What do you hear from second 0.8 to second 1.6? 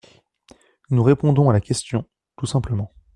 Nous répondons à